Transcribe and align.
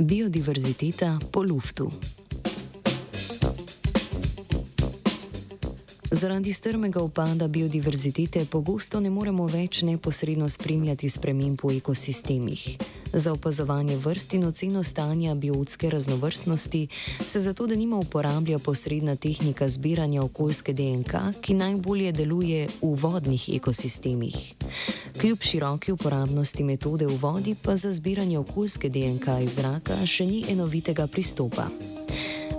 Biodiverziteta 0.00 1.18
po 1.32 1.42
luftu. 1.42 1.92
Zaradi 6.16 6.52
strmega 6.52 7.02
upada 7.02 7.48
biodiverzitete 7.48 8.46
pogosto 8.48 9.00
ne 9.00 9.10
moremo 9.10 9.44
več 9.52 9.82
neposredno 9.84 10.46
spremljati 10.48 11.10
sprememb 11.12 11.60
v 11.60 11.74
ekosistemih. 11.76 12.62
Za 13.12 13.34
opazovanje 13.36 13.98
vrst 14.00 14.32
in 14.38 14.46
oceno 14.48 14.82
stanja 14.82 15.34
biotske 15.34 15.90
raznovrstnosti 15.90 16.88
se 17.24 17.40
zato, 17.40 17.66
da 17.66 17.76
nima 17.76 17.98
uporablja 18.00 18.58
posredna 18.58 19.16
tehnika 19.16 19.68
zbiranja 19.68 20.22
okoljske 20.22 20.72
DNK, 20.72 21.12
ki 21.40 21.54
najbolje 21.54 22.12
deluje 22.12 22.64
v 22.80 22.94
vodnih 23.02 23.48
ekosistemih. 23.58 24.54
Kljub 25.20 25.44
široki 25.44 25.92
uporabnosti 25.92 26.64
metode 26.64 27.06
v 27.06 27.20
vodi, 27.20 27.54
pa 27.62 27.76
za 27.76 27.92
zbiranje 27.92 28.38
okoljske 28.38 28.88
DNK 28.88 29.36
iz 29.44 29.60
zraka 29.60 30.00
še 30.06 30.24
ni 30.26 30.44
enovitega 30.48 31.06
pristopa. 31.12 31.68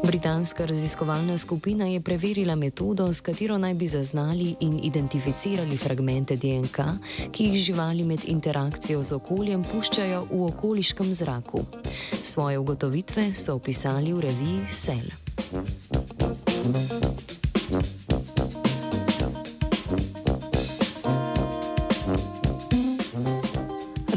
Britanska 0.08 0.66
raziskovalna 0.66 1.38
skupina 1.38 1.86
je 1.86 2.02
preverila 2.02 2.56
metodo, 2.56 3.14
s 3.14 3.22
katero 3.22 3.58
naj 3.58 3.74
bi 3.74 3.88
zaznali 3.88 4.56
in 4.60 4.80
identificirali 4.84 5.78
fragmente 5.78 6.36
DNK, 6.36 6.78
ki 7.32 7.44
jih 7.44 7.64
živali 7.64 8.04
med 8.04 8.24
interakcijo 8.24 9.04
z 9.04 9.20
okoljem 9.20 9.66
puščajo 9.68 10.24
v 10.32 10.42
okoliškem 10.46 11.14
zraku. 11.14 11.66
Svoje 12.24 12.58
ugotovitve 12.60 13.34
so 13.36 13.60
opisali 13.60 14.14
v 14.14 14.20
reviji 14.20 14.62
Cell. 14.72 15.12
thank 16.74 17.04
you 17.04 17.17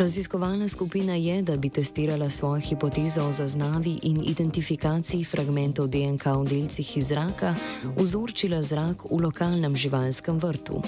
Raziskovalna 0.00 0.68
skupina 0.68 1.14
je, 1.14 1.42
da 1.42 1.56
bi 1.56 1.68
testirala 1.68 2.30
svojo 2.30 2.60
hipotezo 2.60 3.24
o 3.24 3.32
zaznavi 3.32 3.98
in 4.02 4.22
identifikaciji 4.24 5.24
fragmentov 5.24 5.88
DNK 5.88 6.24
v 6.24 6.48
delcih 6.48 6.96
iz 6.96 7.08
zraka, 7.12 7.52
vzorčila 7.96 8.62
zrak 8.62 9.04
v 9.04 9.20
lokalnem 9.20 9.76
živalskem 9.76 10.40
vrtu. 10.40 10.80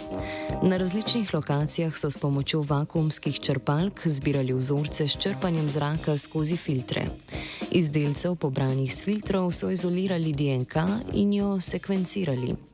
Na 0.62 0.80
različnih 0.80 1.34
lokacijah 1.34 1.92
so 1.96 2.10
s 2.10 2.16
pomočjo 2.16 2.64
vakuumskih 2.64 3.40
črpalk 3.40 4.00
zbirali 4.08 4.56
vzorce 4.56 5.08
s 5.08 5.20
črpanjem 5.20 5.68
zraka 5.70 6.16
skozi 6.16 6.56
filtre. 6.56 7.04
Iz 7.70 7.90
delcev 7.90 8.40
pobranih 8.40 8.94
s 8.94 9.04
filtrov 9.04 9.52
so 9.52 9.68
izolirali 9.70 10.32
DNK 10.32 10.76
in 11.12 11.32
jo 11.32 11.60
sekvencirali. 11.60 12.71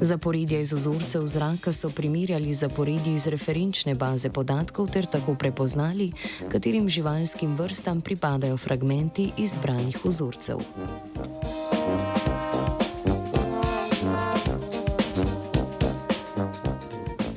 Zaporedje 0.00 0.60
iz 0.60 0.72
vzorcev 0.72 1.26
zraka 1.26 1.72
so 1.72 1.90
primerjali 1.90 2.54
z 2.54 2.58
zaporedji 2.58 3.14
iz 3.14 3.26
referenčne 3.26 3.94
baze 3.94 4.30
podatkov 4.30 4.90
ter 4.90 5.06
tako 5.06 5.34
prepoznali, 5.34 6.12
katerim 6.48 6.88
živalskim 6.88 7.56
vrstam 7.56 8.00
pripadajo 8.00 8.56
fragmenti 8.56 9.30
izbranih 9.38 10.04
vzorcev. 10.04 10.58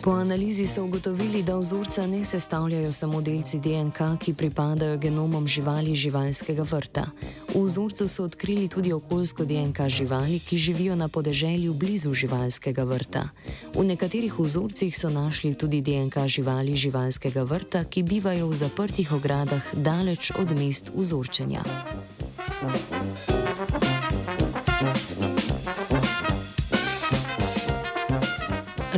Po 0.07 0.13
analizi 0.13 0.67
so 0.67 0.83
ugotovili, 0.83 1.43
da 1.43 1.57
vzorca 1.57 2.07
ne 2.07 2.25
sestavljajo 2.25 2.91
samo 2.91 3.21
delci 3.21 3.59
DNK, 3.59 3.97
ki 4.19 4.33
pripadajo 4.33 4.97
genomom 4.97 5.47
živali 5.47 5.95
živalskega 5.95 6.63
vrta. 6.63 7.05
V 7.55 7.63
vzorcu 7.63 8.07
so 8.07 8.23
odkrili 8.23 8.67
tudi 8.67 8.93
okoljsko 8.93 9.45
DNK 9.45 9.87
živali, 9.87 10.39
ki 10.39 10.57
živijo 10.57 10.95
na 10.95 11.07
podeželju 11.07 11.73
blizu 11.73 12.13
živalskega 12.13 12.83
vrta. 12.83 13.29
V 13.75 13.83
nekaterih 13.83 14.39
vzorcih 14.39 14.97
so 14.97 15.09
našli 15.09 15.53
tudi 15.53 15.81
DNK 15.81 16.23
živali 16.27 16.75
živalskega 16.75 17.43
vrta, 17.43 17.83
ki 17.83 18.03
bivajo 18.03 18.47
v 18.47 18.55
zaprtih 18.55 19.11
ogradah 19.11 19.75
daleč 19.75 20.31
od 20.39 20.55
mest 20.55 20.91
vzorčenja. 20.95 21.63
Thank 22.47 23.29
you. 23.29 23.36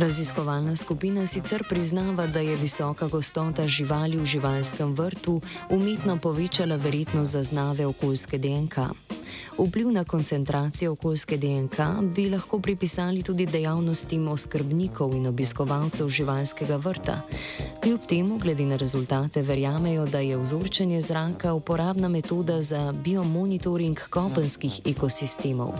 Raziskovalna 0.00 0.76
skupina 0.76 1.26
sicer 1.26 1.64
priznava, 1.68 2.26
da 2.26 2.40
je 2.40 2.56
visoka 2.56 3.06
gostota 3.06 3.66
živali 3.66 4.16
v 4.16 4.24
živalskem 4.24 4.94
vrtu 4.96 5.40
umetno 5.70 6.16
povečala 6.16 6.76
verjetnost 6.76 7.32
zaznave 7.32 7.86
okoljske 7.86 8.38
DNK. 8.38 9.09
Vpliv 9.58 9.90
na 9.90 10.04
koncentracijo 10.04 10.92
okoljske 10.92 11.36
DNK 11.36 11.78
bi 12.14 12.30
lahko 12.30 12.60
pripisali 12.60 13.22
tudi 13.22 13.46
dejavnostim 13.46 14.28
oskrbnikov 14.28 15.14
in 15.14 15.26
obiskovalcev 15.26 16.08
živalskega 16.08 16.76
vrta. 16.76 17.20
Kljub 17.82 18.00
temu, 18.08 18.38
glede 18.38 18.64
na 18.64 18.76
rezultate, 18.76 19.42
verjamejo, 19.42 20.06
da 20.06 20.18
je 20.18 20.38
vzorčenje 20.38 21.00
zraka 21.00 21.54
uporabna 21.54 22.08
metoda 22.08 22.62
za 22.62 22.92
biomonitoring 22.92 23.98
kopenskih 24.10 24.80
ekosistemov. 24.84 25.72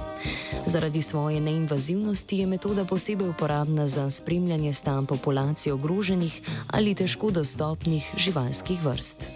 Zaradi 0.67 1.03
svoje 1.03 1.41
neinvazivnosti 1.41 2.39
je 2.39 2.47
metoda 2.47 2.85
posebej 2.85 3.29
uporabna 3.29 3.87
za 3.87 4.11
spremljanje 4.11 4.73
stanj 4.73 5.07
populacije 5.07 5.73
ogroženih 5.73 6.41
ali 6.67 6.95
težko 6.95 7.31
dostopnih 7.31 8.11
živalskih 8.17 8.85
vrst. 8.85 9.27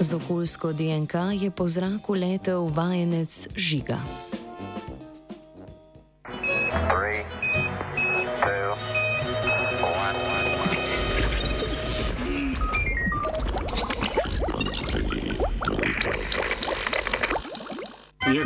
Z 0.00 0.16
okoljsko 0.16 0.72
DNK 0.72 1.14
je 1.36 1.50
po 1.50 1.68
zraku 1.68 2.14
letel 2.16 2.72
vajenec 2.72 3.48
žiga. 3.56 4.00
Three. 6.88 7.49